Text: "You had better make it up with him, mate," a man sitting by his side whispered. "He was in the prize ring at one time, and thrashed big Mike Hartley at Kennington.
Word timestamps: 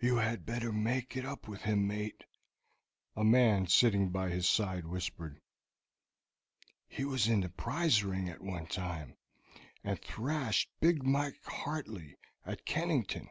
"You 0.00 0.18
had 0.18 0.46
better 0.46 0.70
make 0.72 1.16
it 1.16 1.24
up 1.24 1.48
with 1.48 1.62
him, 1.62 1.84
mate," 1.88 2.22
a 3.16 3.24
man 3.24 3.66
sitting 3.66 4.10
by 4.10 4.28
his 4.28 4.48
side 4.48 4.86
whispered. 4.86 5.40
"He 6.86 7.04
was 7.04 7.26
in 7.26 7.40
the 7.40 7.48
prize 7.48 8.04
ring 8.04 8.28
at 8.28 8.40
one 8.40 8.68
time, 8.68 9.16
and 9.82 10.00
thrashed 10.00 10.70
big 10.78 11.02
Mike 11.04 11.42
Hartley 11.44 12.14
at 12.46 12.66
Kennington. 12.66 13.30